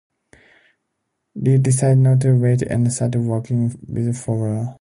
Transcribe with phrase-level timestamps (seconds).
[1.37, 4.79] Leeb decided not to wait and started working with Fulber.